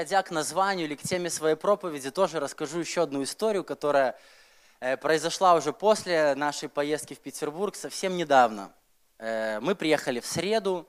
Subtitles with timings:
[0.00, 4.18] переходя к названию или к теме своей проповеди, тоже расскажу еще одну историю, которая
[4.80, 8.72] э, произошла уже после нашей поездки в Петербург совсем недавно.
[9.18, 10.88] Э, мы приехали в среду,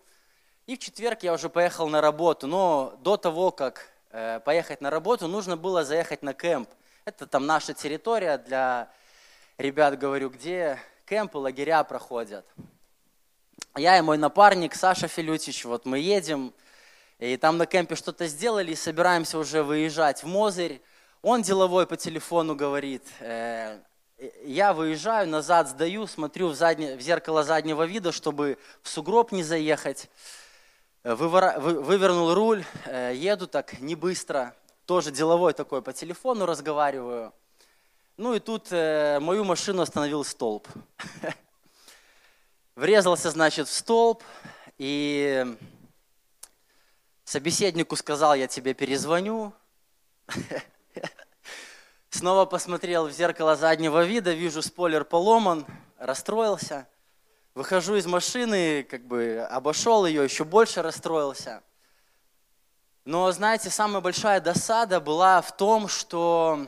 [0.65, 4.89] и в четверг я уже поехал на работу, но до того, как э, поехать на
[4.89, 6.69] работу, нужно было заехать на кемп.
[7.03, 8.87] Это там наша территория для
[9.57, 12.45] ребят, говорю, где кемпы, лагеря проходят.
[13.75, 16.53] Я и мой напарник Саша Филютич, вот мы едем,
[17.21, 20.81] и там на кемпе что-то сделали, и собираемся уже выезжать в Мозырь.
[21.21, 23.77] Он деловой по телефону говорит, э,
[24.43, 29.43] я выезжаю, назад сдаю, смотрю в, задне, в зеркало заднего вида, чтобы в сугроб не
[29.43, 30.09] заехать.
[31.03, 34.55] Вывора, вы, вывернул руль, э, еду так не быстро,
[34.87, 37.33] тоже деловой такой по телефону разговариваю.
[38.17, 40.67] Ну и тут э, мою машину остановил столб.
[42.75, 44.23] Врезался, значит, в столб,
[44.79, 45.45] и
[47.31, 49.53] Собеседнику сказал, я тебе перезвоню.
[52.09, 55.65] Снова посмотрел в зеркало заднего вида, вижу, спойлер поломан,
[55.97, 56.89] расстроился.
[57.53, 61.63] Выхожу из машины, как бы обошел ее, еще больше расстроился.
[63.05, 66.67] Но, знаете, самая большая досада была в том, что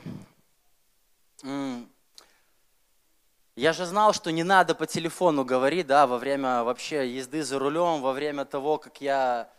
[3.58, 7.60] я же знал, что не надо по телефону говорить, да, во время вообще езды за
[7.60, 9.53] рулем, во время того, как я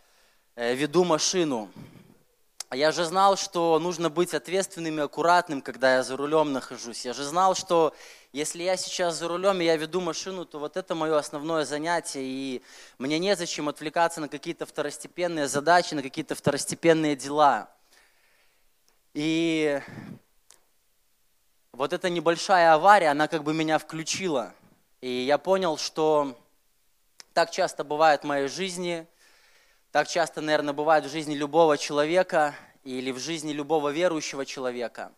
[0.55, 1.69] веду машину.
[2.71, 7.05] Я же знал, что нужно быть ответственным и аккуратным, когда я за рулем нахожусь.
[7.05, 7.93] Я же знал, что
[8.33, 12.23] если я сейчас за рулем и я веду машину, то вот это мое основное занятие,
[12.23, 12.61] и
[12.97, 17.69] мне незачем отвлекаться на какие-то второстепенные задачи, на какие-то второстепенные дела.
[19.13, 19.79] И
[21.71, 24.53] вот эта небольшая авария, она как бы меня включила.
[25.01, 26.37] И я понял, что
[27.33, 29.05] так часто бывает в моей жизни–
[29.95, 35.13] так часто, наверное, бывает в жизни любого человека или в жизни любого верующего человека.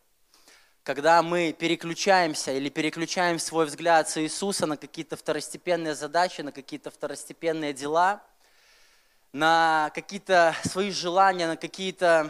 [0.84, 6.92] Когда мы переключаемся или переключаем свой взгляд с Иисуса на какие-то второстепенные задачи, на какие-то
[6.92, 8.22] второстепенные дела,
[9.34, 12.30] на какие-то свои желания, на какие-то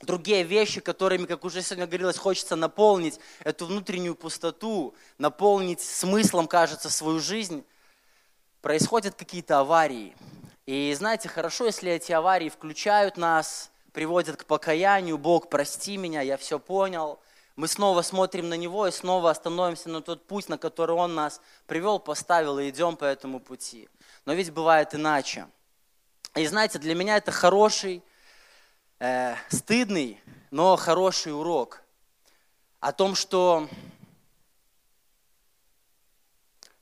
[0.00, 6.88] другие вещи, которыми, как уже сегодня говорилось, хочется наполнить эту внутреннюю пустоту, наполнить смыслом, кажется,
[6.88, 7.62] свою жизнь,
[8.62, 10.16] происходят какие-то аварии.
[10.66, 16.36] И знаете, хорошо, если эти аварии включают нас, приводят к покаянию, Бог, прости меня, я
[16.36, 17.20] все понял.
[17.54, 21.40] Мы снова смотрим на Него и снова остановимся на тот путь, на который Он нас
[21.68, 23.88] привел, поставил, и идем по этому пути.
[24.24, 25.46] Но ведь бывает иначе.
[26.34, 28.02] И знаете, для меня это хороший,
[28.98, 31.80] э, стыдный, но хороший урок
[32.80, 33.68] о том, что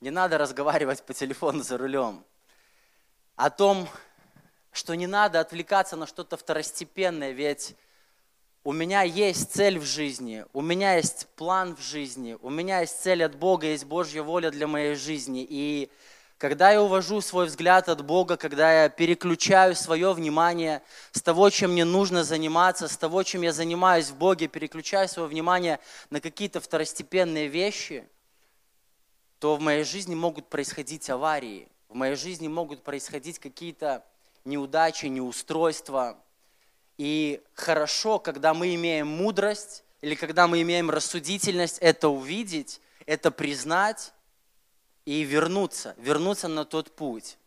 [0.01, 2.25] не надо разговаривать по телефону за рулем
[3.37, 3.89] о том,
[4.73, 7.77] что не надо отвлекаться на что-то второстепенное, ведь
[8.65, 13.01] у меня есть цель в жизни, у меня есть план в жизни, у меня есть
[13.01, 15.47] цель от Бога, есть Божья воля для моей жизни.
[15.49, 15.91] И
[16.39, 21.73] когда я увожу свой взгляд от Бога, когда я переключаю свое внимание с того, чем
[21.73, 25.79] мне нужно заниматься, с того, чем я занимаюсь в Боге, переключаю свое внимание
[26.11, 28.09] на какие-то второстепенные вещи,
[29.39, 34.05] то в моей жизни могут происходить аварии в моей жизни могут происходить какие-то
[34.45, 36.19] неудачи, неустройства.
[36.99, 44.13] И хорошо, когда мы имеем мудрость или когда мы имеем рассудительность это увидеть, это признать
[45.05, 47.39] и вернуться, вернуться на тот путь.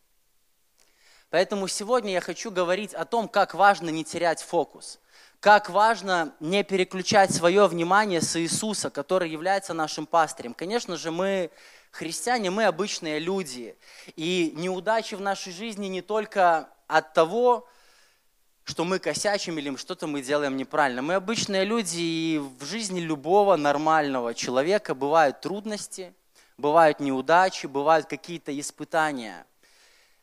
[1.29, 5.01] Поэтому сегодня я хочу говорить о том, как важно не терять фокус,
[5.41, 10.53] как важно не переключать свое внимание с Иисуса, который является нашим пастырем.
[10.53, 11.51] Конечно же, мы
[11.97, 13.75] христиане, мы обычные люди.
[14.15, 17.67] И неудачи в нашей жизни не только от того,
[18.63, 21.01] что мы косячим или что-то мы делаем неправильно.
[21.01, 26.13] Мы обычные люди, и в жизни любого нормального человека бывают трудности,
[26.57, 29.45] бывают неудачи, бывают какие-то испытания.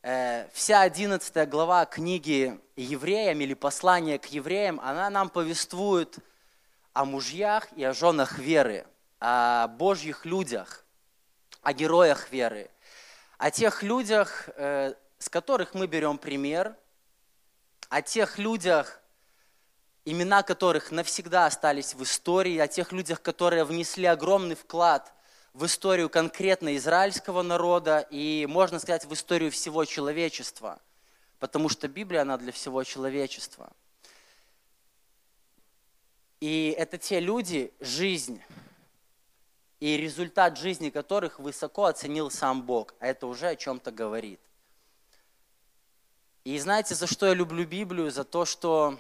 [0.03, 6.19] Э, вся одиннадцатая глава книги евреям или послания к евреям, она нам повествует
[6.93, 8.87] о мужьях и о женах веры,
[9.19, 10.84] о Божьих людях
[11.65, 12.71] о героях веры,
[13.39, 16.77] о тех людях, э, с которых мы берем пример,
[17.89, 19.01] о тех людях,
[20.05, 25.13] имена которых навсегда остались в истории, о тех людях, которые внесли огромный вклад
[25.55, 30.81] в историю конкретно израильского народа и, можно сказать, в историю всего человечества,
[31.39, 33.73] потому что Библия, она для всего человечества.
[36.41, 38.43] И это те люди, жизнь,
[39.85, 42.95] и результат жизни которых высоко оценил сам Бог.
[43.01, 44.41] А это уже о чем-то говорит.
[46.45, 48.11] И знаете, за что я люблю Библию?
[48.11, 48.99] За то, что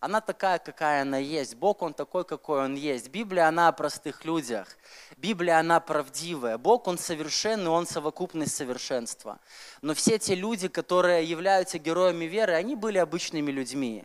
[0.00, 1.54] она такая, какая она есть.
[1.54, 3.08] Бог, Он такой, какой Он есть.
[3.08, 4.68] Библия, она о простых людях.
[5.16, 6.58] Библия, она правдивая.
[6.58, 9.40] Бог, Он совершенный, Он совокупность совершенства.
[9.80, 14.04] Но все те люди, которые являются героями веры, они были обычными людьми.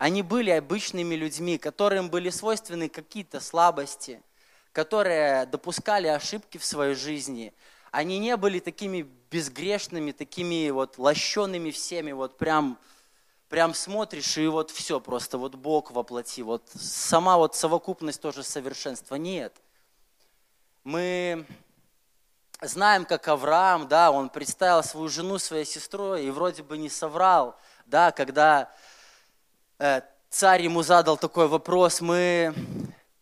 [0.00, 4.20] Они были обычными людьми, которым были свойственны какие-то слабости,
[4.72, 7.52] которые допускали ошибки в своей жизни.
[7.90, 12.78] Они не были такими безгрешными, такими вот лощенными всеми, вот прям
[13.48, 19.16] прям смотришь, и вот все, просто вот Бог воплоти, вот сама вот совокупность тоже совершенства.
[19.16, 19.52] Нет.
[20.84, 21.44] Мы
[22.62, 27.58] знаем, как Авраам, да, он представил свою жену своей сестрой и вроде бы не соврал,
[27.86, 28.70] да, когда
[29.80, 32.00] э, царь ему задал такой вопрос.
[32.00, 32.54] Мы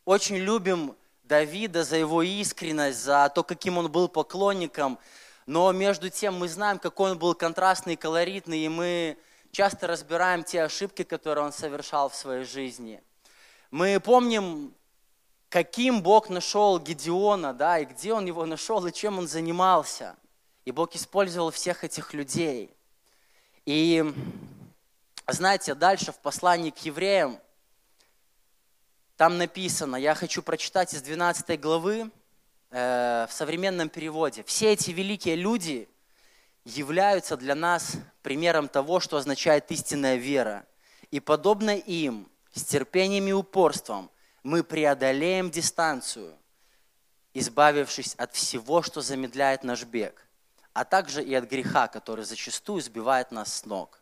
[0.04, 0.94] очень любим
[1.28, 4.98] Давида за его искренность, за то, каким он был поклонником,
[5.44, 9.18] но между тем мы знаем, какой он был контрастный, колоритный, и мы
[9.52, 13.02] часто разбираем те ошибки, которые он совершал в своей жизни.
[13.70, 14.74] Мы помним,
[15.50, 20.16] каким Бог нашел Гедеона, да, и где он его нашел, и чем он занимался.
[20.64, 22.74] И Бог использовал всех этих людей.
[23.66, 24.02] И
[25.26, 27.38] знаете, дальше в послании к евреям,
[29.18, 32.08] там написано, я хочу прочитать из 12 главы
[32.70, 34.44] э, в современном переводе.
[34.44, 35.88] Все эти великие люди
[36.64, 40.64] являются для нас примером того, что означает истинная вера.
[41.10, 44.08] И подобно им, с терпением и упорством,
[44.44, 46.36] мы преодолеем дистанцию,
[47.34, 50.28] избавившись от всего, что замедляет наш бег,
[50.74, 54.00] а также и от греха, который зачастую сбивает нас с ног.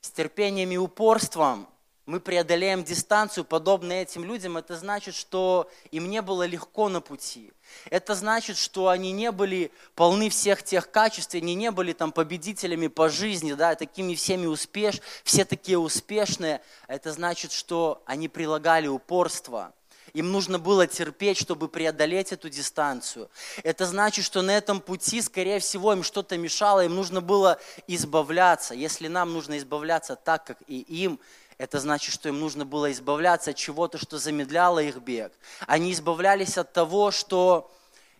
[0.00, 1.68] С терпением и упорством
[2.06, 7.52] мы преодолеем дистанцию, подобно этим людям, это значит, что им не было легко на пути.
[7.90, 12.88] Это значит, что они не были полны всех тех качеств, они не были там победителями
[12.88, 16.60] по жизни, да, такими всеми успеш, все такие успешные.
[16.88, 19.72] Это значит, что они прилагали упорство.
[20.14, 23.28] Им нужно было терпеть, чтобы преодолеть эту дистанцию.
[23.64, 27.58] Это значит, что на этом пути, скорее всего, им что-то мешало, им нужно было
[27.88, 28.74] избавляться.
[28.74, 31.18] Если нам нужно избавляться так, как и им,
[31.58, 35.32] это значит, что им нужно было избавляться от чего-то, что замедляло их бег.
[35.66, 37.70] Они избавлялись от того, что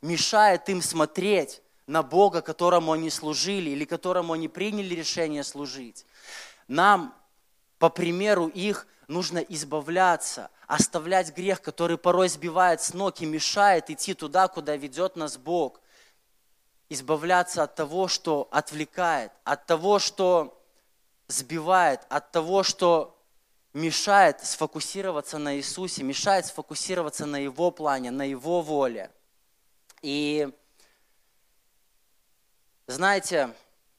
[0.02, 6.06] мешает им смотреть на Бога, которому они служили или которому они приняли решение служить.
[6.68, 7.14] Нам,
[7.78, 14.14] по примеру их, нужно избавляться, оставлять грех, который порой сбивает с ног и мешает идти
[14.14, 15.80] туда, куда ведет нас Бог.
[16.88, 20.62] Избавляться от того, что отвлекает, от того, что
[21.28, 23.18] сбивает, от того, что
[23.74, 29.10] мешает сфокусироваться на Иисусе, мешает сфокусироваться на Его плане, на Его воле.
[30.00, 30.48] И
[32.86, 33.52] знаете,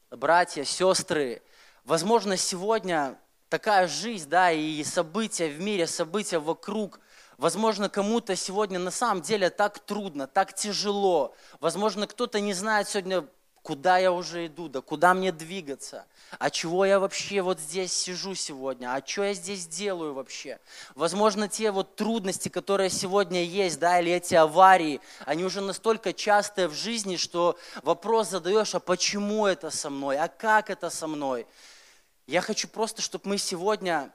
[0.09, 1.41] братья, сестры,
[1.83, 3.19] возможно, сегодня
[3.49, 6.99] такая жизнь, да, и события в мире, события вокруг,
[7.37, 11.35] возможно, кому-то сегодня на самом деле так трудно, так тяжело.
[11.59, 13.27] Возможно, кто-то не знает сегодня
[13.65, 16.05] куда я уже иду, да куда мне двигаться,
[16.37, 20.59] а чего я вообще вот здесь сижу сегодня, а что я здесь делаю вообще.
[20.93, 26.67] Возможно, те вот трудности, которые сегодня есть, да, или эти аварии, они уже настолько частые
[26.67, 31.47] в жизни, что вопрос задаешь, а почему это со мной, а как это со мной.
[32.27, 34.13] Я хочу просто, чтобы мы сегодня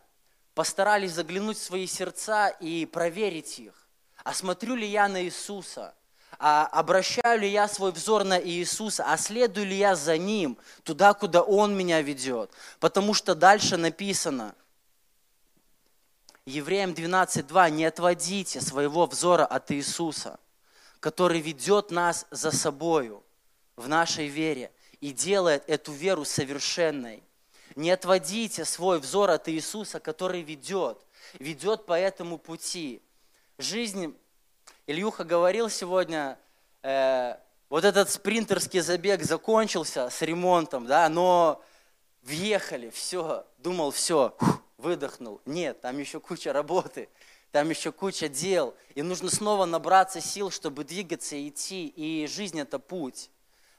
[0.55, 3.89] постарались заглянуть в свои сердца и проверить их.
[4.23, 5.93] А смотрю ли я на Иисуса–
[6.43, 11.13] а обращаю ли я свой взор на Иисуса, а следую ли я за Ним туда,
[11.13, 12.51] куда Он меня ведет.
[12.81, 14.55] Потому что дальше написано,
[16.47, 20.41] Евреям 12.2, не отводите своего взора от Иисуса,
[20.99, 23.23] который ведет нас за собою
[23.77, 27.23] в нашей вере и делает эту веру совершенной.
[27.77, 31.05] Не отводите свой взор от Иисуса, который ведет,
[31.39, 33.03] ведет по этому пути.
[33.59, 34.17] Жизнь
[34.91, 36.37] Ильюха говорил сегодня,
[36.83, 37.37] э,
[37.69, 41.63] вот этот спринтерский забег закончился с ремонтом, да, но
[42.23, 44.37] въехали, все, думал, все,
[44.79, 45.41] выдохнул.
[45.45, 47.09] Нет, там еще куча работы,
[47.53, 52.59] там еще куча дел, и нужно снова набраться сил, чтобы двигаться и идти, и жизнь–
[52.61, 53.31] это путь.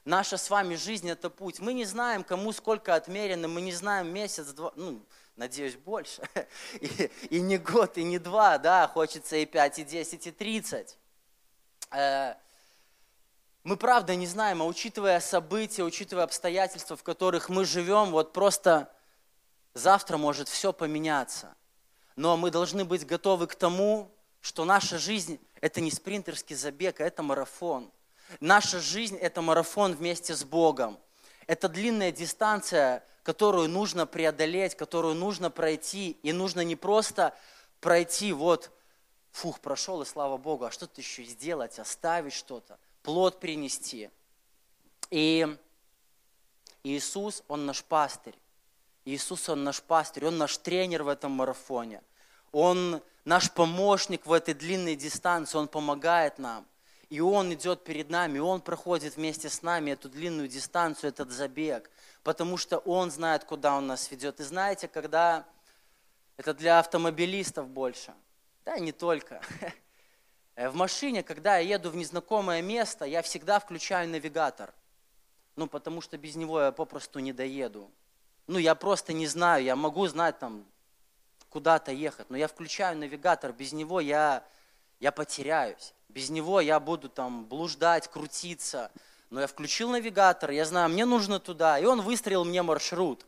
[0.06, 1.60] Наша с вами жизнь– это путь.
[1.60, 5.04] Мы не знаем, кому сколько отмерено, мы не знаем месяц, два, ну,
[5.36, 6.22] надеюсь, больше.
[6.80, 10.96] И, и не год, и не два, да, хочется и пять, и десять, и тридцать.
[11.92, 12.34] Э,
[13.64, 18.90] мы правда не знаем, а учитывая события, учитывая обстоятельства, в которых мы живем, вот просто
[19.74, 21.54] завтра может все поменяться.
[22.16, 27.04] Но мы должны быть готовы к тому, что наша жизнь– это не спринтерский забег, а
[27.04, 27.90] это марафон.
[28.40, 30.98] Наша жизнь– это марафон вместе с Богом.
[31.46, 36.18] Это длинная дистанция, которую нужно преодолеть, которую нужно пройти.
[36.22, 37.34] И нужно не просто
[37.80, 38.70] пройти, вот,
[39.32, 44.10] фух, прошел, и слава Богу, а что-то еще сделать, оставить что-то, плод принести.
[45.10, 45.58] И
[46.84, 48.38] Иисус, Он наш пастырь.
[49.04, 52.02] Иисус, Он наш пастырь, Он наш тренер в этом марафоне.
[52.52, 56.66] Он наш помощник в этой длинной дистанции, Он помогает нам.
[57.08, 61.90] И Он идет перед нами, Он проходит вместе с нами эту длинную дистанцию, этот забег,
[62.22, 64.40] потому что Он знает, куда Он нас ведет.
[64.40, 65.46] И знаете, когда
[66.36, 68.14] это для автомобилистов больше,
[68.64, 69.40] да, не только.
[70.56, 74.74] В машине, когда я еду в незнакомое место, я всегда включаю навигатор.
[75.56, 77.90] Ну, потому что без него я попросту не доеду.
[78.46, 80.66] Ну, я просто не знаю, я могу знать там,
[81.48, 84.44] куда-то ехать, но я включаю навигатор, без него я,
[85.00, 85.94] я потеряюсь.
[86.08, 88.90] Без него я буду там блуждать, крутиться.
[89.30, 93.24] Но я включил навигатор, я знаю, мне нужно туда, и он выстроил мне маршрут.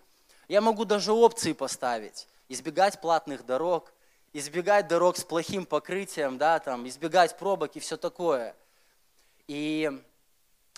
[0.49, 2.29] Я могу даже опции поставить.
[2.51, 3.95] Избегать платных дорог,
[4.35, 8.55] избегать дорог с плохим покрытием, да, там, избегать пробок и все такое.
[9.47, 9.91] И,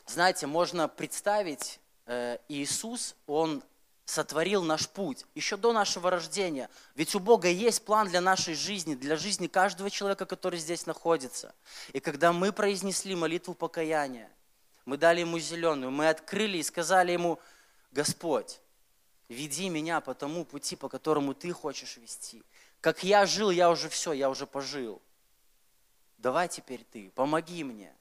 [0.07, 3.65] знаете, можно представить, э, Иисус, Он
[4.05, 6.69] сотворил наш путь еще до нашего рождения.
[6.95, 11.55] Ведь у Бога есть план для нашей жизни, для жизни каждого человека, который здесь находится.
[11.93, 14.31] И когда мы произнесли молитву покаяния,
[14.85, 17.41] мы дали ему зеленую, мы открыли и сказали ему,
[17.91, 18.61] Господь,
[19.29, 22.45] веди меня по тому пути, по которому ты хочешь вести.
[22.87, 25.03] Как я жил, я уже все, я уже пожил.
[26.19, 27.93] Давай теперь ты, помоги мне.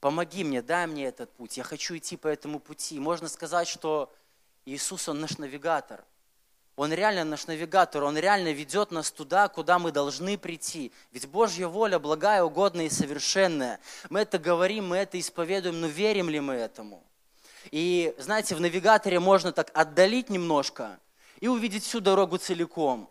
[0.00, 1.58] Помоги мне, дай мне этот путь.
[1.58, 2.98] Я хочу идти по этому пути.
[2.98, 4.10] Можно сказать, что
[4.64, 6.02] Иисус, Он наш навигатор.
[6.76, 10.92] Он реально наш навигатор, Он реально ведет нас туда, куда мы должны прийти.
[11.12, 13.80] Ведь Божья воля благая, угодная и совершенная.
[14.08, 17.04] Мы это говорим, мы это исповедуем, но верим ли мы этому?
[17.70, 20.98] И знаете, в навигаторе можно так отдалить немножко
[21.38, 23.10] и увидеть всю дорогу целиком.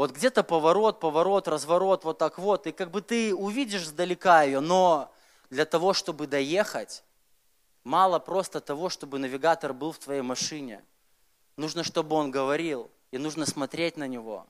[0.00, 2.66] Вот где-то поворот, поворот, разворот, вот так вот.
[2.66, 5.12] И как бы ты увидишь сдалека ее, но
[5.50, 7.04] для того, чтобы доехать,
[7.84, 10.82] мало просто того, чтобы навигатор был в твоей машине.
[11.58, 14.46] Нужно, чтобы он говорил, и нужно смотреть на него.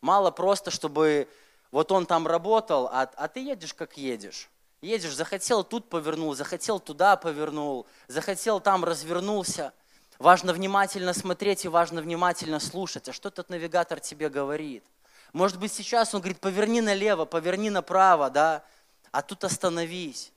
[0.00, 1.28] Мало просто, чтобы
[1.70, 4.48] вот он там работал, а, а ты едешь, как едешь.
[4.80, 9.74] Едешь, захотел тут повернул, захотел туда повернул, захотел там развернулся.
[10.18, 13.06] Важно внимательно смотреть и важно внимательно слушать.
[13.06, 14.82] А что этот навигатор тебе говорит?
[15.34, 18.64] Может быть, сейчас он говорит, поверни налево, поверни направо, да,
[19.10, 20.32] а тут остановись.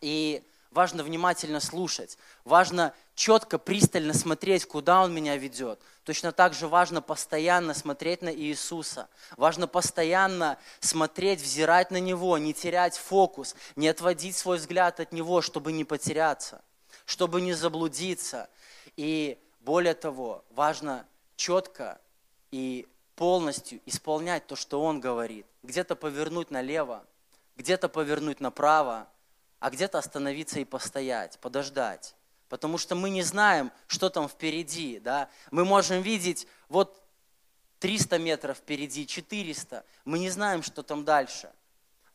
[0.00, 0.42] И
[0.72, 5.80] важно внимательно слушать, важно четко, пристально смотреть, куда Он меня ведет.
[6.02, 12.52] Точно так же важно постоянно смотреть на Иисуса, важно постоянно смотреть, взирать на Него, не
[12.52, 16.60] терять фокус, не отводить свой взгляд от Него, чтобы не потеряться,
[17.04, 18.50] чтобы не заблудиться.
[18.96, 21.06] И более того, важно
[21.36, 22.00] четко
[22.50, 22.88] и
[23.22, 25.46] полностью исполнять то, что Он говорит.
[25.62, 27.06] Где-то повернуть налево,
[27.54, 29.06] где-то повернуть направо,
[29.60, 32.16] а где-то остановиться и постоять, подождать.
[32.48, 34.98] Потому что мы не знаем, что там впереди.
[34.98, 35.28] Да?
[35.52, 37.00] Мы можем видеть вот
[37.78, 39.84] 300 метров впереди, 400.
[40.04, 41.48] Мы не знаем, что там дальше.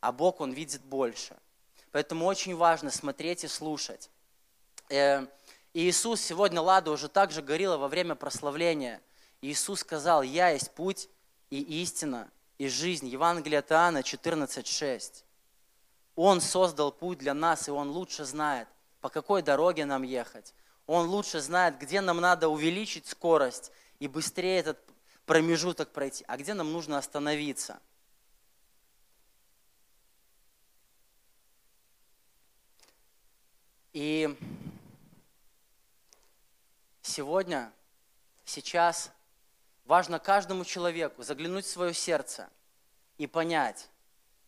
[0.00, 1.38] А Бог, Он видит больше.
[1.90, 4.10] Поэтому очень важно смотреть и слушать.
[4.90, 5.24] Э,
[5.72, 9.00] и Иисус сегодня, Лада уже также говорила во время прославления.
[9.40, 11.08] Иисус сказал, «Я есть путь
[11.50, 13.06] и истина, и жизнь».
[13.06, 15.24] Евангелие от Иоанна 14,6.
[16.16, 18.68] Он создал путь для нас, и Он лучше знает,
[19.00, 20.54] по какой дороге нам ехать.
[20.86, 24.78] Он лучше знает, где нам надо увеличить скорость и быстрее этот
[25.26, 27.78] промежуток пройти, а где нам нужно остановиться.
[33.92, 34.36] И
[37.02, 37.72] сегодня,
[38.44, 39.12] сейчас
[39.88, 42.48] важно каждому человеку заглянуть в свое сердце
[43.16, 43.88] и понять,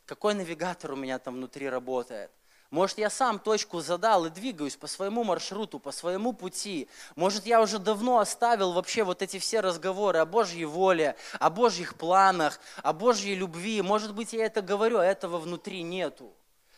[0.04, 2.30] какой навигатор у меня там внутри работает.
[2.68, 6.88] Может, я сам точку задал и двигаюсь по своему маршруту, по своему пути.
[7.16, 11.96] Может, я уже давно оставил вообще вот эти все разговоры о Божьей воле, о Божьих
[11.96, 13.82] планах, о Божьей любви.
[13.82, 16.32] Может быть, я это говорю, а этого внутри нету.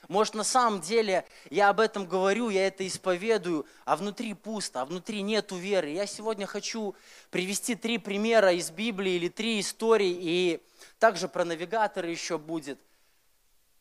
[0.09, 4.85] Может, на самом деле я об этом говорю, я это исповедую, а внутри пусто, а
[4.85, 5.91] внутри нету веры.
[5.91, 6.95] Я сегодня хочу
[7.31, 10.63] привести три примера из Библии или три истории, и
[10.99, 12.79] также про навигаторы еще будет–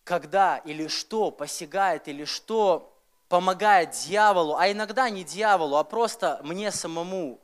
[0.03, 2.93] когда или что посягает, или что
[3.29, 7.39] помогает дьяволу, а иногда не дьяволу, а просто мне самому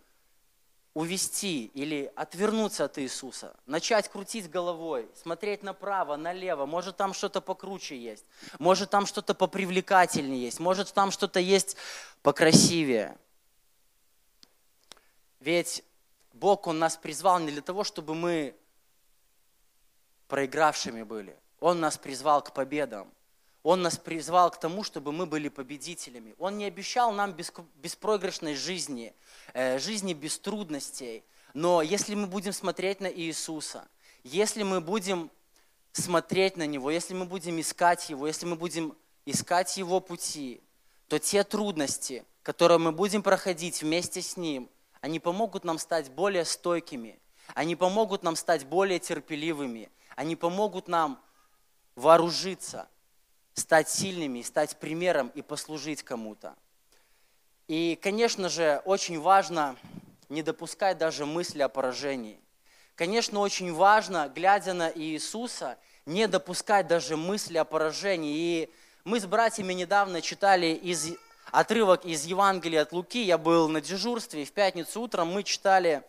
[0.97, 7.95] увести или отвернуться от Иисуса, начать крутить головой, смотреть направо, налево, может там что-то покруче
[7.95, 8.25] есть,
[8.57, 11.77] может там что-то попривлекательнее есть, может там что-то есть
[12.23, 13.15] покрасивее.
[15.39, 15.83] Ведь
[16.33, 18.55] Бог, Он нас призвал не для того, чтобы мы
[20.27, 21.37] проигравшими были.
[21.59, 23.13] Он нас призвал к победам.
[23.69, 26.33] Он нас призвал к тому, чтобы мы были победителями.
[26.39, 29.13] Он не обещал нам беспроигрышной жизни,
[29.53, 31.25] э, жизни без трудностей.
[31.53, 33.85] Но если мы будем смотреть на Иисуса,
[34.23, 35.29] если мы будем
[35.91, 38.95] смотреть на Него, если мы будем искать Его, если мы будем
[39.25, 40.61] искать Его пути,
[41.09, 44.69] то те трудности, которые мы будем проходить вместе с Ним,
[45.01, 47.19] они помогут нам стать более стойкими,
[47.53, 51.21] они помогут нам стать более терпеливыми, они помогут нам
[51.95, 52.87] вооружиться,
[53.57, 56.55] стать сильными, стать примером и послужить кому-то.
[57.67, 59.75] И, конечно же, очень важно
[60.29, 62.39] не допускать даже мысли о поражении.
[62.95, 68.35] Конечно, очень важно, глядя на Иисуса, не допускать даже мысли о поражении.
[68.37, 68.69] И
[69.03, 71.09] мы с братьями недавно читали из,
[71.51, 73.23] отрывок из Евангелия от Луки.
[73.23, 76.03] Я был на дежурстве, и в пятницу утром мы читали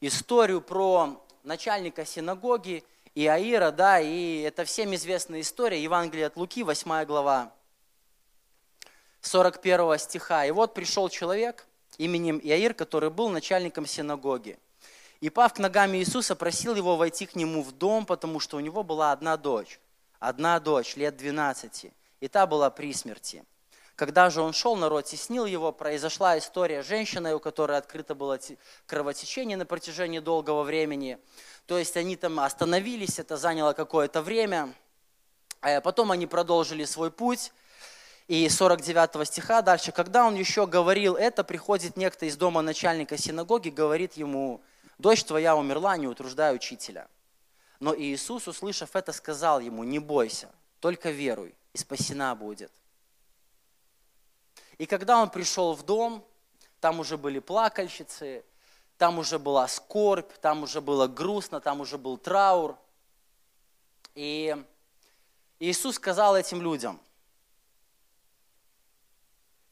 [0.00, 7.04] историю про начальника синагоги Иаира, да, и это всем известная история, Евангелие от Луки, 8
[7.04, 7.52] глава,
[9.20, 10.46] 41 стиха.
[10.46, 11.66] И вот пришел человек
[11.98, 14.58] именем Иаир, который был начальником синагоги.
[15.20, 18.60] И, пав к ногам Иисуса, просил его войти к нему в дом, потому что у
[18.60, 19.80] него была одна дочь,
[20.18, 23.44] одна дочь, лет 12, и та была при смерти.
[24.00, 28.38] Когда же он шел, народ теснил его, произошла история женщины, у которой открыто было
[28.86, 31.18] кровотечение на протяжении долгого времени.
[31.66, 34.72] То есть они там остановились, это заняло какое-то время.
[35.60, 37.52] А потом они продолжили свой путь.
[38.26, 43.68] И 49 стиха дальше, когда он еще говорил это, приходит некто из дома начальника синагоги,
[43.68, 44.62] говорит ему,
[44.96, 47.06] дочь твоя умерла, не утруждай учителя.
[47.80, 50.48] Но Иисус, услышав это, сказал ему, не бойся,
[50.80, 52.72] только веруй, и спасена будет.
[54.80, 56.26] И когда он пришел в дом,
[56.80, 58.42] там уже были плакальщицы,
[58.96, 62.78] там уже была скорбь, там уже было грустно, там уже был траур.
[64.14, 64.56] И
[65.58, 66.98] Иисус сказал этим людям,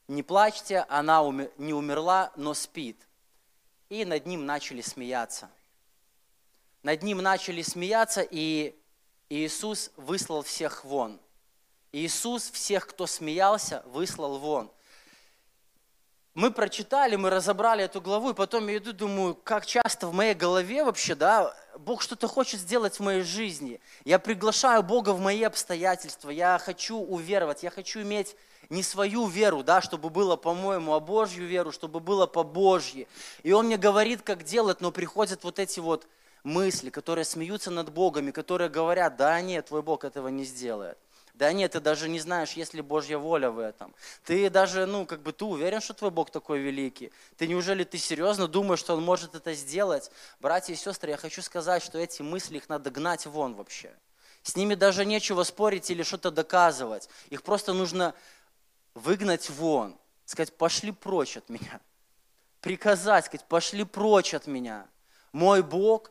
[0.08, 1.22] не плачьте, она
[1.56, 3.00] не умерла, но спит.
[3.88, 5.48] И над ним начали смеяться.
[6.82, 8.78] Над ним начали смеяться, и
[9.30, 11.18] Иисус выслал всех вон.
[11.92, 14.70] Иисус всех, кто смеялся, выслал вон
[16.38, 20.34] мы прочитали, мы разобрали эту главу, и потом я иду, думаю, как часто в моей
[20.34, 23.80] голове вообще, да, Бог что-то хочет сделать в моей жизни.
[24.04, 28.36] Я приглашаю Бога в мои обстоятельства, я хочу уверовать, я хочу иметь
[28.70, 33.08] не свою веру, да, чтобы было по-моему, а Божью веру, чтобы было по Божьи.
[33.42, 36.06] И Он мне говорит, как делать, но приходят вот эти вот
[36.44, 40.98] мысли, которые смеются над Богом, и которые говорят, да нет, твой Бог этого не сделает.
[41.38, 43.94] Да нет, ты даже не знаешь, есть ли Божья воля в этом.
[44.24, 47.12] Ты даже, ну, как бы ты уверен, что твой Бог такой великий.
[47.36, 50.10] Ты неужели ты серьезно думаешь, что Он может это сделать?
[50.40, 53.94] Братья и сестры, я хочу сказать, что эти мысли, их надо гнать вон вообще.
[54.42, 57.08] С ними даже нечего спорить или что-то доказывать.
[57.30, 58.14] Их просто нужно
[58.94, 59.96] выгнать вон.
[60.24, 61.80] Сказать, пошли прочь от меня.
[62.60, 64.88] Приказать, сказать, пошли прочь от меня.
[65.30, 66.10] Мой Бог,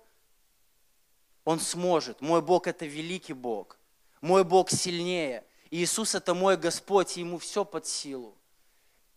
[1.43, 2.21] Он сможет.
[2.21, 3.76] Мой Бог– это великий Бог.
[4.21, 5.43] Мой Бог сильнее.
[5.69, 8.36] Иисус– это мой Господь, и Ему все под силу.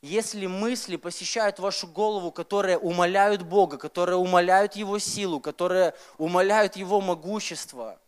[0.02, 7.00] Если мысли посещают вашу голову, которые умоляют Бога, которые умоляют Его силу, которые умоляют Его
[7.00, 8.00] могущество,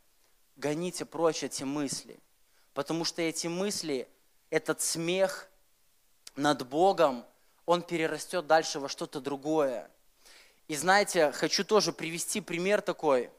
[0.56, 2.18] гоните прочь эти мысли.
[2.74, 4.08] Потому что эти мысли,
[4.50, 5.48] этот смех
[6.34, 7.24] над Богом,
[7.66, 9.90] он перерастет дальше во что-то другое.
[10.68, 13.30] И знаете, хочу тоже привести пример такой.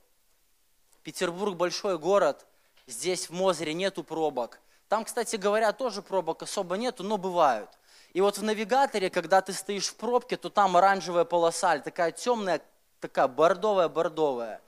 [1.04, 2.46] Петербург большой город–
[2.86, 4.60] Здесь в Мозере нету пробок.
[4.90, 7.70] Там, кстати говоря, тоже пробок особо нету, но бывают.
[8.12, 12.62] И вот в навигаторе, когда ты стоишь в пробке, то там оранжевая полоса, такая темная,
[13.00, 14.62] такая бордовая-бордовая.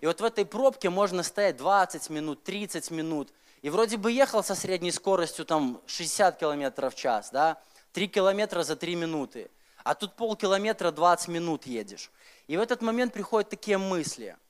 [0.00, 3.32] И вот в этой пробке можно стоять 20 минут, 30 минут.
[3.60, 7.60] И вроде бы ехал со средней скоростью там 60 км в час, да,
[7.92, 9.50] 3 километра за 3 минуты.
[9.84, 12.10] А тут полкилометра 20 минут едешь.
[12.46, 14.36] И в этот момент приходят такие мысли–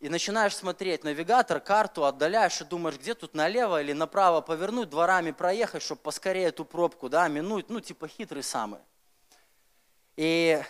[0.00, 5.30] и начинаешь смотреть навигатор, карту, отдаляешь и думаешь, где тут налево или направо повернуть, дворами
[5.30, 8.80] проехать, чтобы поскорее эту пробку, да, минуть, ну, типа хитрый самый.
[10.16, 10.62] И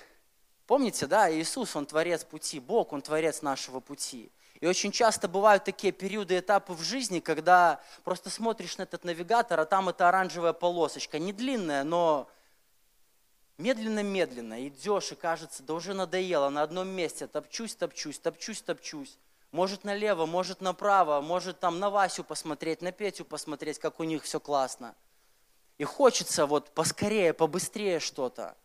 [0.67, 4.33] помните, да, Иисус, Он творец пути, Бог, Он творец нашего пути.
[4.61, 9.61] И очень часто бывают такие периоды, этапы в жизни, когда просто смотришь на этот навигатор,
[9.61, 12.29] а там эта оранжевая полосочка, не длинная, но
[13.61, 19.19] медленно-медленно идешь и кажется, да уже надоело, на одном месте топчусь, топчусь, топчусь, топчусь.
[19.53, 24.23] Может налево, может направо, может там на Васю посмотреть, на Петю посмотреть, как у них
[24.23, 24.95] все классно.
[25.79, 28.57] И хочется вот поскорее, побыстрее что-то.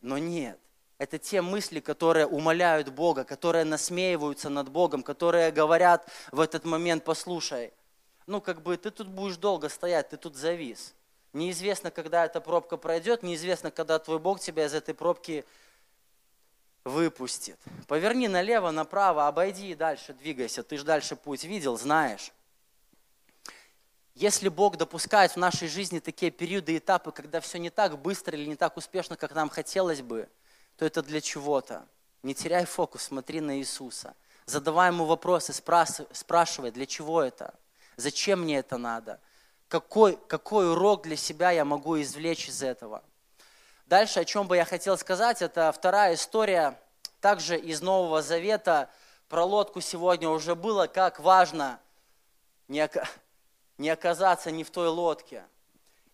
[0.00, 0.58] Но нет,
[0.98, 7.04] Это те мысли, которые умоляют Бога, которые насмеиваются над Богом, которые говорят в этот момент,
[7.04, 7.72] послушай,
[8.26, 10.94] ну как бы ты тут будешь долго стоять, ты тут завис.
[11.36, 15.44] Неизвестно, когда эта пробка пройдет, неизвестно, когда твой Бог тебя из этой пробки
[16.82, 17.58] выпустит.
[17.86, 20.62] Поверни налево, направо, обойди и дальше двигайся.
[20.62, 22.32] Ты же дальше путь видел, знаешь.
[24.14, 28.46] Если Бог допускает в нашей жизни такие периоды этапы, когда все не так быстро или
[28.46, 30.30] не так успешно, как нам хотелось бы,
[30.78, 31.86] то это для чего-то.
[32.22, 34.14] Не теряй фокус, смотри на Иисуса.
[34.46, 37.52] Задавай ему вопросы, спрашивай, для чего это?
[37.96, 39.20] Зачем мне это надо?
[39.68, 43.02] Какой, какой урок для себя я могу извлечь из этого.
[43.86, 46.78] Дальше, о чем бы я хотел сказать, это вторая история,
[47.20, 48.90] также из Нового Завета.
[49.28, 51.80] Про лодку сегодня уже было, как важно
[52.68, 52.88] не,
[53.78, 55.44] не оказаться не в той лодке.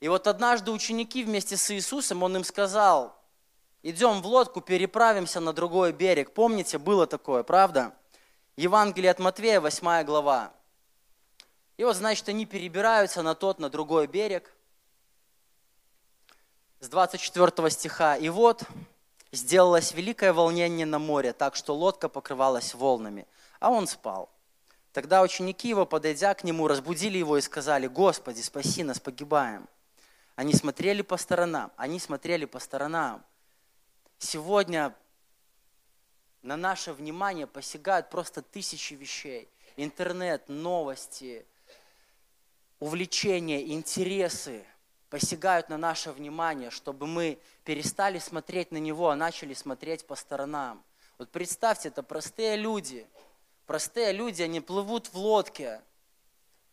[0.01, 3.17] И вот однажды ученики вместе с Иисусом, Он им сказал,
[3.83, 6.33] идем в лодку, переправимся на другой берег.
[6.33, 7.95] Помните, было такое, правда?
[8.57, 10.53] Евангелие от Матвея, 8 глава.
[11.83, 14.55] И вот, значит, они перебираются на тот, на другой берег.
[16.79, 18.15] С 24 стиха.
[18.15, 18.63] И вот
[19.33, 23.27] сделалось великое волнение на море, так что лодка покрывалась волнами,
[23.59, 24.31] а он спал.
[24.93, 29.69] Тогда ученики его, подойдя к нему, разбудили его и сказали, «Господи, спаси нас, погибаем».
[30.37, 33.25] Они смотрели по сторонам, они смотрели по сторонам.
[34.21, 34.95] Сегодня
[36.43, 39.49] на наше внимание посягают просто тысячи вещей.
[39.77, 41.45] Интернет, новости,
[42.83, 44.65] увлечения, интересы
[45.09, 50.83] посягают на наше внимание, чтобы мы перестали смотреть на него, а начали смотреть по сторонам.
[51.17, 53.07] Вот представьте, это простые люди.
[53.67, 55.81] Простые люди, они плывут в лодке.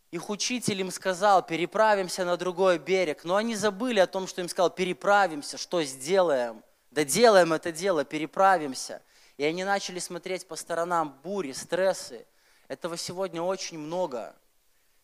[0.10, 3.24] Их учитель им сказал, переправимся на другой берег.
[3.24, 6.64] Но они забыли о том, что им сказал, переправимся, что сделаем?
[6.90, 9.04] Да делаем это дело, переправимся.
[9.38, 12.26] И они начали смотреть по сторонам бури, стрессы.
[12.68, 14.36] Этого сегодня очень много.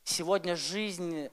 [0.07, 1.29] Сегодня жизнь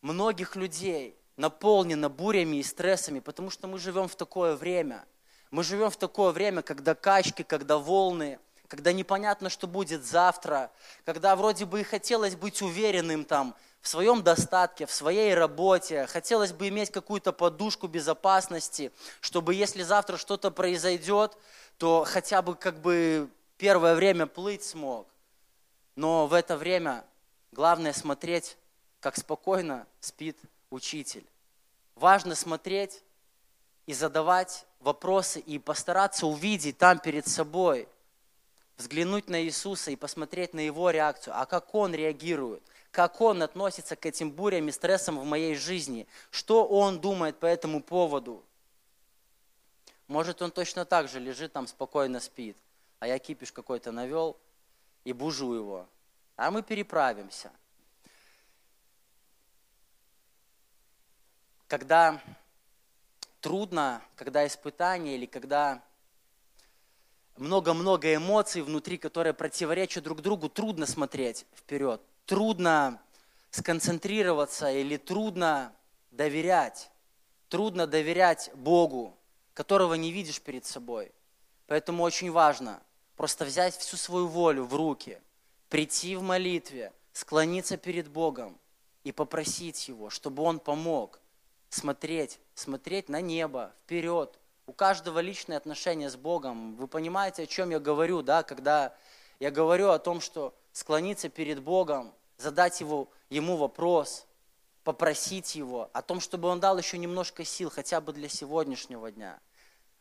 [0.00, 5.04] многих людей наполнена бурями и стрессами, потому что мы живем в такое время.
[5.50, 10.72] Мы живем в такое время, когда качки, когда волны, когда непонятно, что будет завтра,
[11.04, 16.54] когда вроде бы и хотелось быть уверенным там в своем достатке, в своей работе, хотелось
[16.54, 21.36] бы иметь какую-то подушку безопасности, чтобы если завтра что-то произойдет,
[21.76, 23.28] то хотя бы как бы
[23.58, 25.06] первое время плыть смог.
[25.94, 27.04] Но в это время
[27.54, 28.56] Главное смотреть,
[28.98, 30.36] как спокойно спит
[30.70, 31.24] учитель.
[31.94, 33.04] Важно смотреть
[33.86, 37.88] и задавать вопросы и постараться увидеть там перед собой,
[38.76, 43.94] взглянуть на Иисуса и посмотреть на Его реакцию, а как Он реагирует, как Он относится
[43.94, 48.42] к этим бурям и стрессам в моей жизни, что Он думает по этому поводу.
[50.08, 52.56] Может, Он точно так же лежит там, спокойно спит,
[52.98, 54.36] а я кипиш какой-то навел
[55.04, 55.86] и бужу его
[56.36, 57.50] а мы переправимся.
[61.68, 62.20] Когда
[63.40, 65.82] трудно, когда испытание или когда
[67.36, 73.00] много-много эмоций внутри, которые противоречат друг другу, трудно смотреть вперед, трудно
[73.50, 75.74] сконцентрироваться или трудно
[76.10, 76.90] доверять,
[77.48, 79.16] трудно доверять Богу,
[79.52, 81.12] которого не видишь перед собой.
[81.66, 82.82] Поэтому очень важно
[83.16, 85.20] просто взять всю свою волю в руки–
[85.74, 88.56] прийти в молитве, склониться перед Богом
[89.02, 91.18] и попросить Его, чтобы Он помог
[91.68, 94.38] смотреть, смотреть на небо, вперед.
[94.68, 96.76] У каждого личное отношение с Богом.
[96.76, 98.94] Вы понимаете, о чем я говорю, да, когда
[99.40, 104.26] я говорю о том, что склониться перед Богом, задать его, Ему вопрос,
[104.84, 109.40] попросить Его о том, чтобы Он дал еще немножко сил, хотя бы для сегодняшнего дня.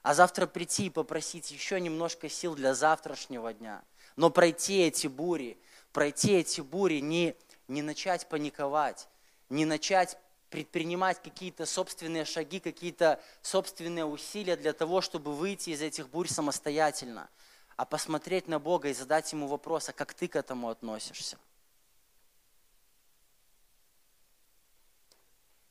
[0.03, 3.81] А завтра прийти и попросить еще немножко сил для завтрашнего дня–
[4.15, 5.58] но пройти эти бури,
[5.91, 7.36] пройти эти бури, не,
[7.67, 9.08] не начать паниковать,
[9.49, 10.17] не начать
[10.49, 17.28] предпринимать какие-то собственные шаги, какие-то собственные усилия для того, чтобы выйти из этих бурь самостоятельно,
[17.76, 21.39] а посмотреть на Бога и задать Ему вопрос, а как ты к этому относишься?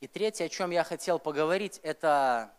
[0.00, 2.52] И третье, о чем я хотел поговорить, это,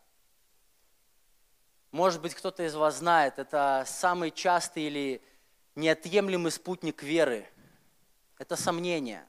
[1.91, 5.21] может быть, кто-то из вас знает, это самый частый или
[5.75, 7.47] неотъемлемый спутник веры.
[8.37, 9.25] Это сомнение.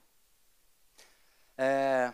[1.56, 2.12] Э,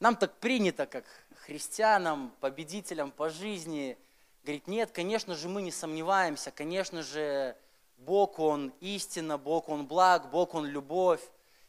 [0.00, 1.04] нам так принято, как
[1.36, 3.96] христианам, победителям по жизни,
[4.42, 7.56] говорить, нет, конечно же, мы не сомневаемся, конечно же,
[7.98, 11.22] Бог, Он истина, Бог, Он благ, Бог, Он любовь.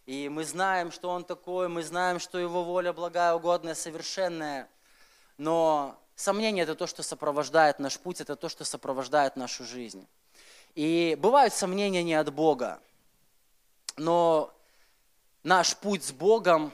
[0.06, 4.70] И мы знаем, что Он такой, мы знаем, что Его воля благая, угодная, совершенная.
[5.38, 10.08] Но Сомнения– это то, что сопровождает наш путь, это то, что сопровождает нашу жизнь.
[10.76, 12.82] И бывают сомнения не от Бога,
[13.96, 14.54] но
[15.42, 16.72] наш путь с Богом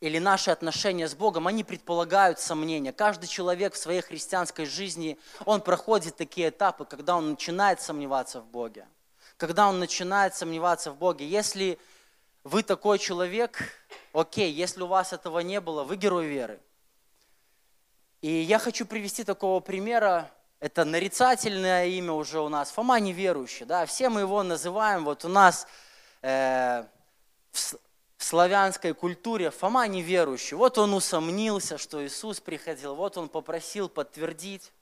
[0.00, 2.92] или наши отношения с Богом, они предполагают сомнения.
[2.92, 8.46] Каждый человек в своей христианской жизни, он проходит такие этапы, когда он начинает сомневаться в
[8.46, 8.86] Боге.
[9.36, 11.28] Когда он начинает сомневаться в Боге.
[11.28, 11.78] Если
[12.44, 13.58] вы такой человек,
[14.12, 16.60] окей, если у вас этого не было, вы герой веры.
[18.22, 23.86] И я хочу привести такого примера, это нарицательное имя уже у нас, Фома неверующий, да,
[23.86, 25.66] все мы его называем, вот у нас
[26.22, 26.84] э,
[27.52, 27.74] в,
[28.16, 34.72] в славянской культуре Фома неверующий, вот он усомнился, что Иисус приходил, вот он попросил подтвердить.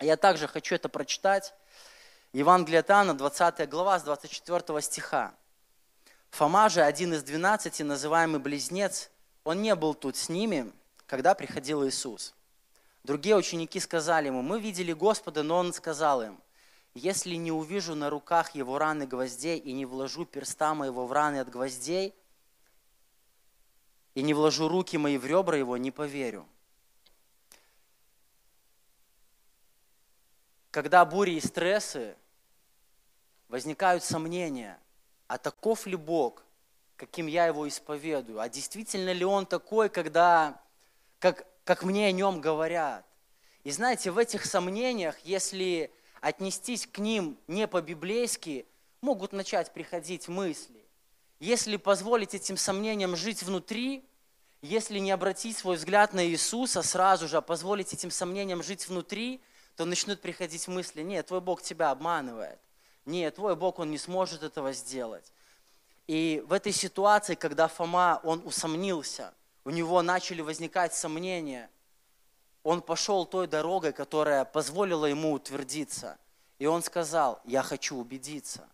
[0.00, 1.54] Я также хочу это прочитать.
[2.32, 5.34] Евангелие от Иоанна, 20 глава, с 24 стиха.
[6.30, 9.10] Фома же, один из двенадцати, называемый близнец,
[9.44, 10.70] он не был тут с ними,
[11.06, 12.34] когда приходил Иисус.
[13.08, 16.38] Другие ученики сказали ему, мы видели Господа, но он сказал им,
[16.92, 21.40] если не увижу на руках его раны гвоздей и не вложу перста моего в раны
[21.40, 22.14] от гвоздей,
[24.14, 26.46] и не вложу руки мои в ребра его, не поверю.
[30.70, 32.14] Когда бури и стрессы,
[33.48, 34.78] возникают сомнения,
[35.28, 36.44] а таков ли Бог,
[36.96, 40.60] каким я его исповедую, а действительно ли он такой, когда,
[41.20, 43.04] как как мне о нем говорят.
[43.62, 48.64] И знаете, в этих сомнениях, если отнестись к ним не по-библейски,
[49.02, 50.82] могут начать приходить мысли.
[51.40, 54.02] Если позволить этим сомнениям жить внутри,
[54.62, 59.38] если не обратить свой взгляд на Иисуса сразу же, а позволить этим сомнениям жить внутри,
[59.76, 62.58] то начнут приходить мысли, нет, твой Бог тебя обманывает.
[63.04, 65.30] Нет, твой Бог, Он не сможет этого сделать.
[66.06, 69.34] И в этой ситуации, когда Фома, он усомнился,
[69.68, 71.68] у него начали возникать сомнения.
[72.62, 76.16] Он пошел той дорогой, которая позволила ему утвердиться.
[76.58, 78.66] И он сказал, я хочу убедиться.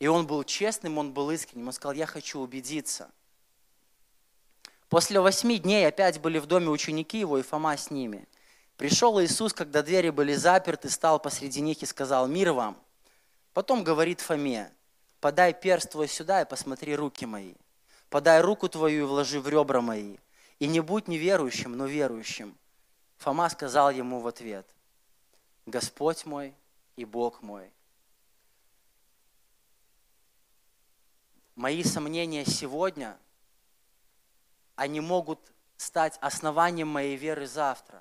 [0.00, 1.68] И он был честным, он был искренним.
[1.68, 3.10] Он сказал, я хочу убедиться.
[4.90, 8.28] После восьми дней опять были в доме ученики его, и Фома с ними.
[8.76, 12.76] Пришел Иисус, когда двери были заперты, стал посреди них и сказал, мир вам.
[13.54, 14.70] Потом говорит Фоме,
[15.20, 17.54] подай перст твой сюда и посмотри руки мои
[18.14, 20.18] подай руку твою и вложи в ребра мои,
[20.60, 22.56] и не будь неверующим, но верующим.
[23.16, 24.64] Фома сказал ему в ответ,
[25.66, 26.54] Господь мой
[26.94, 27.72] и Бог мой.
[31.56, 33.18] Мои сомнения сегодня,
[34.76, 35.40] они могут
[35.76, 38.00] стать основанием моей веры завтра.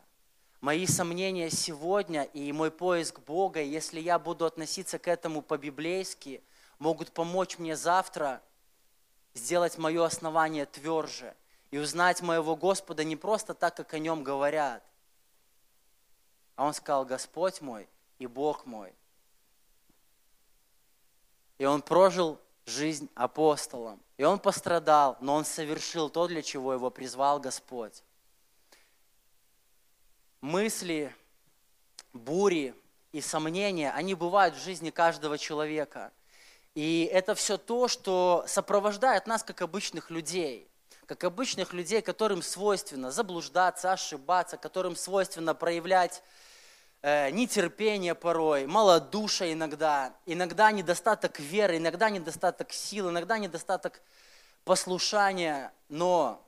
[0.62, 6.44] Мои сомнения сегодня и мой поиск Бога, если я буду относиться к этому по-библейски,
[6.78, 8.44] могут помочь мне завтра–
[9.34, 11.36] сделать мое основание тверже
[11.72, 14.84] и узнать моего Господа не просто так, как о нем говорят.
[16.56, 18.94] А он сказал, Господь мой и Бог мой.
[21.58, 24.00] И он прожил жизнь апостолом.
[24.18, 28.04] И он пострадал, но он совершил то, для чего его призвал Господь.
[30.42, 31.16] Мысли,
[32.12, 32.76] бури
[33.12, 36.12] и сомнения, они бывают в жизни каждого человека–
[36.76, 40.68] и это все то, что сопровождает нас как обычных людей,
[41.06, 46.24] как обычных людей, которым свойственно заблуждаться, ошибаться, которым свойственно проявлять
[47.04, 54.02] э, нетерпение порой, малодушие иногда, иногда недостаток веры, иногда недостаток сил, иногда недостаток
[54.66, 55.72] послушания.
[55.90, 56.44] Но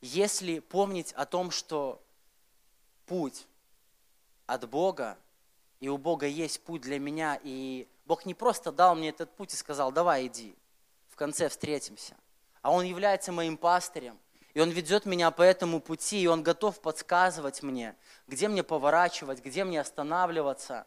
[0.00, 2.02] если помнить о том, что
[3.04, 3.46] путь
[4.46, 5.18] от Бога,
[5.80, 9.52] и у Бога есть путь для меня, и Бог не просто дал мне этот путь
[9.52, 10.56] и сказал, давай иди,
[11.08, 12.16] в конце встретимся.
[12.62, 14.18] А Он является моим пастырем,
[14.54, 17.96] и Он ведет меня по этому пути, и Он готов подсказывать мне,
[18.28, 20.86] где мне поворачивать, где мне останавливаться,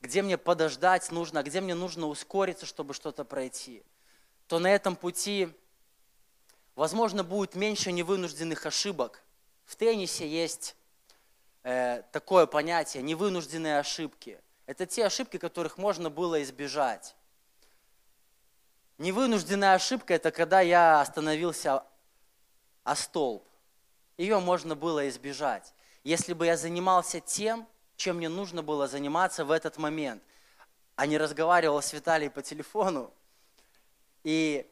[0.00, 3.84] где мне подождать нужно, где мне нужно ускориться, чтобы что-то пройти.
[4.48, 5.48] То на этом пути,
[6.74, 9.22] возможно, будет меньше невынужденных ошибок.
[9.64, 10.74] В теннисе есть
[11.62, 17.16] э, такое понятие невынужденные ошибки– это те ошибки, которых можно было избежать.
[18.98, 21.82] Невынужденная ошибка– это когда я остановился
[22.84, 23.46] о столб.
[24.16, 25.74] Ее можно было избежать.
[26.04, 30.22] Если бы я занимался тем, чем мне нужно было заниматься в этот момент,
[30.96, 33.12] а не разговаривал с Виталием по телефону
[34.24, 34.68] и,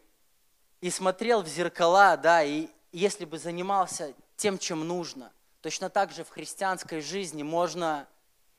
[0.80, 6.24] и смотрел в зеркала, да, и если бы занимался тем, чем нужно, точно так же
[6.24, 8.08] в христианской жизни можно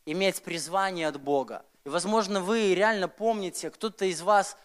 [0.05, 1.65] иметь призвание от Бога.
[1.83, 4.57] И, возможно, вы реально помните, кто-то из вас,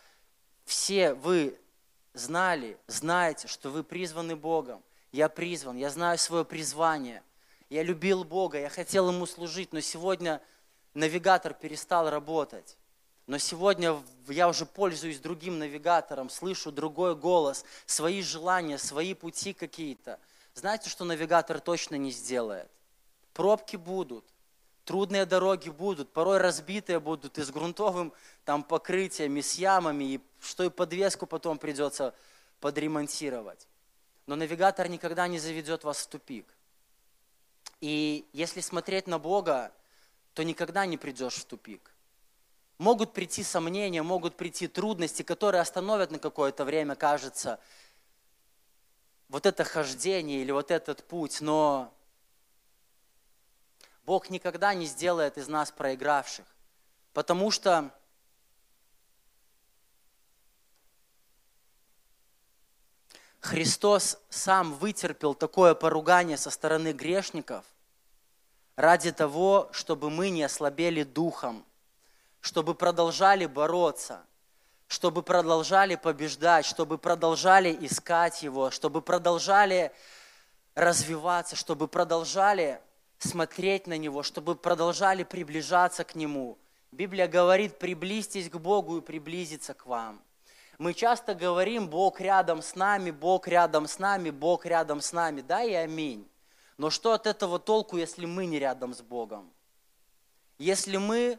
[0.64, 1.58] все вы
[2.12, 4.82] знали, знаете, что вы призваны Богом.
[5.12, 7.22] я призван, я знаю свое призвание.
[7.68, 10.40] Я любил Бога, я хотел Ему служить, но сегодня
[10.94, 12.76] навигатор перестал работать.
[13.26, 20.20] Но сегодня я уже пользуюсь другим навигатором, слышу другой голос, свои желания, свои пути какие-то.
[20.54, 22.70] Знаете, что навигатор точно не сделает?
[23.32, 24.24] Пробки будут,
[24.86, 28.12] трудные дороги будут, порой разбитые будут и с грунтовым
[28.44, 32.14] там покрытием, и с ямами, и что и подвеску потом придется
[32.60, 33.66] подремонтировать.
[34.26, 36.46] Но навигатор никогда не заведет вас в тупик.
[37.80, 39.72] И если смотреть на Бога,
[40.34, 41.90] то никогда не придешь в тупик.
[42.78, 47.58] Могут прийти сомнения, могут прийти трудности, которые остановят на какое-то время, кажется,
[49.28, 51.92] вот это хождение или вот этот путь, но
[54.06, 56.46] Бог никогда не сделает из нас проигравших,
[57.12, 57.90] потому что
[63.40, 67.64] Христос сам вытерпел такое поругание со стороны грешников
[68.76, 71.66] ради того, чтобы мы не ослабели духом,
[72.40, 74.24] чтобы продолжали бороться,
[74.86, 79.92] чтобы продолжали побеждать, чтобы продолжали искать Его, чтобы продолжали
[80.76, 82.80] развиваться, чтобы продолжали
[83.18, 86.58] смотреть на Него, чтобы продолжали приближаться к Нему.
[86.92, 90.22] Библия говорит, приблизьтесь к Богу и приблизиться к вам.
[90.78, 95.40] Мы часто говорим, Бог рядом с нами, Бог рядом с нами, Бог рядом с нами.
[95.40, 96.28] Да и аминь.
[96.76, 99.50] Но что от этого толку, если мы не рядом с Богом?
[100.58, 101.38] Если мы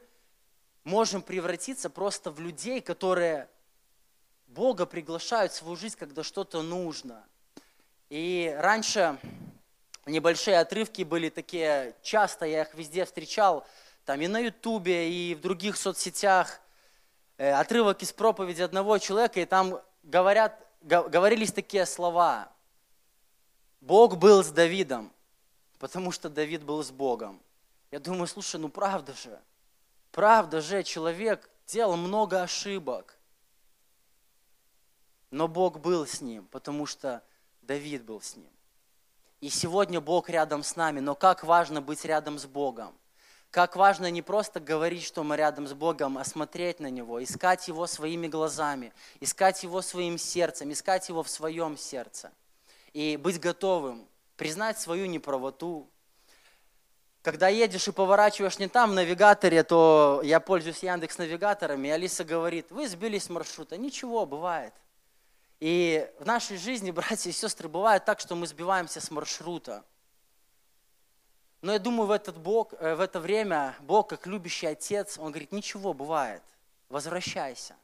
[0.84, 3.50] можем превратиться просто в людей, которые
[4.48, 7.24] Бога приглашают в свою жизнь, когда что-то нужно.
[8.10, 9.20] И раньше
[10.08, 13.66] небольшие отрывки были такие, часто я их везде встречал,
[14.06, 16.62] там и на Ютубе, и в других соцсетях–
[17.38, 22.52] Э, отрывок из проповеди одного человека, и там говорят, говорились такие слова.
[23.80, 25.14] Бог был с Давидом,
[25.78, 27.40] потому что Давид был с Богом.
[27.92, 29.40] Я думаю, слушай, ну правда же,
[30.12, 33.20] правда же, человек делал много ошибок,
[35.30, 37.24] но Бог был с ним, потому что
[37.62, 38.52] Давид был с ним.
[39.40, 42.94] И сегодня Бог рядом с нами, но как важно быть рядом с Богом–
[43.52, 47.68] как важно не просто говорить, что мы рядом с Богом, а смотреть на Него, искать
[47.68, 52.32] Его своими глазами, искать Его своим сердцем, искать Его в своем сердце.
[52.94, 55.90] И быть готовым, признать свою неправоту.
[57.22, 62.24] Когда едешь и поворачиваешь не там в навигаторе, то я пользуюсь Яндекс навигаторами, и Алиса
[62.24, 63.78] говорит, вы сбились с маршрута.
[63.78, 64.74] Ничего, бывает.
[65.60, 69.84] И в нашей жизни, братья и сестры, бывает так, что мы сбиваемся с маршрута.
[71.62, 75.32] Но я думаю, в, этот Бог, э, в это время Бог, как любящий отец, он
[75.32, 76.44] говорит, ничего, бывает,
[76.90, 77.76] возвращайся.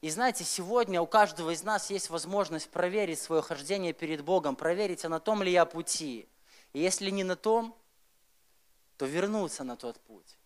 [0.00, 5.04] И знаете, сегодня у каждого из нас есть возможность проверить свое хождение перед Богом, проверить,
[5.04, 6.28] а на том ли я пути.
[6.72, 7.76] И если не на том,
[8.96, 10.36] то вернуться на тот путь.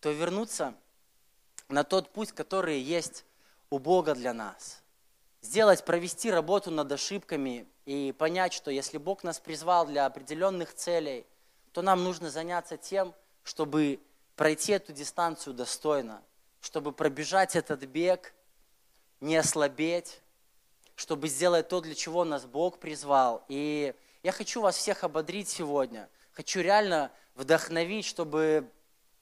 [0.00, 0.74] То вернуться
[1.68, 3.24] на тот путь, который есть
[3.70, 4.82] у Бога для нас.
[5.40, 11.26] Сделать, провести работу над ошибками и понять, что если Бог нас призвал для определенных целей–
[11.72, 14.00] то нам нужно заняться тем, чтобы
[14.34, 16.22] пройти эту дистанцию достойно,
[16.60, 18.34] чтобы пробежать этот бег,
[19.20, 20.20] не ослабеть,
[20.96, 23.44] чтобы сделать то, для чего нас Бог призвал.
[23.46, 26.08] И я хочу вас всех ободрить сегодня.
[26.32, 28.68] Хочу реально вдохновить, чтобы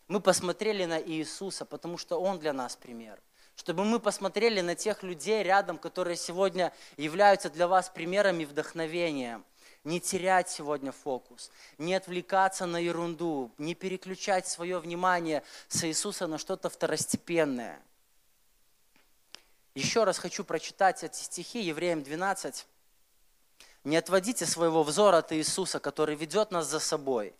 [0.08, 3.20] мы посмотрели на Иисуса, потому что Он для нас пример.
[3.56, 9.42] Чтобы мы посмотрели на тех людей рядом, которые сегодня являются для вас примерами вдохновения–
[9.86, 16.38] не терять сегодня фокус, не отвлекаться на ерунду, не переключать свое внимание с Иисуса на
[16.38, 17.80] что-то второстепенное.
[19.76, 22.66] Еще раз хочу прочитать эти стихи, Евреям 12.
[23.84, 27.32] «Не отводите своего взора от Иисуса, который ведет нас за собой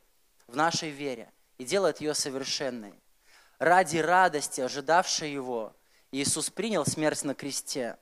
[0.47, 2.95] в нашей вере и делает ее совершенной.
[3.59, 5.75] Ради радости, ожидавшей Его,
[6.13, 7.99] Иисус принял смерть на кресте,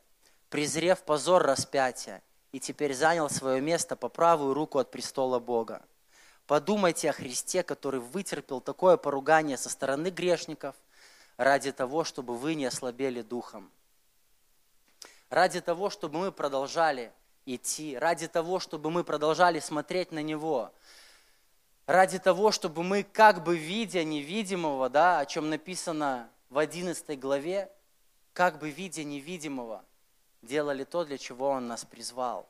[0.50, 5.82] презрев позор распятия, и теперь занял свое место по правую руку от престола Бога.
[6.46, 10.76] Подумайте о Христе, который вытерпел такое поругание со стороны грешников
[11.38, 13.70] ради того, чтобы вы не ослабели духом.
[15.30, 17.10] Ради того, чтобы мы продолжали
[17.46, 20.70] идти, ради того, чтобы мы продолжали смотреть на Него,
[21.86, 27.70] ради того, чтобы мы, как бы видя невидимого, да, о чем написано в 11 главе,
[28.34, 29.82] как бы видя невидимого–
[30.44, 32.48] делали то, для чего Он нас призвал.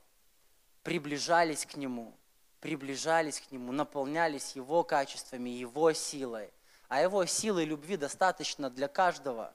[0.83, 2.15] Приближались к Нему,
[2.61, 6.51] приближались к Нему, наполнялись Его качествами, Его силой.
[6.89, 9.55] А Его силы и любви достаточно для каждого,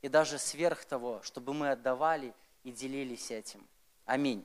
[0.00, 3.66] и даже сверх того, чтобы мы отдавали и делились этим.
[4.06, 4.44] Аминь.